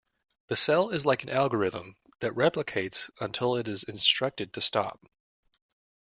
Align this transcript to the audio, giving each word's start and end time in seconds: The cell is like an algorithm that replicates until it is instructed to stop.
The 0.47 0.55
cell 0.55 0.89
is 0.89 1.05
like 1.05 1.21
an 1.21 1.29
algorithm 1.29 1.95
that 2.21 2.33
replicates 2.33 3.11
until 3.19 3.55
it 3.55 3.67
is 3.67 3.83
instructed 3.83 4.51
to 4.53 4.59
stop. 4.61 5.05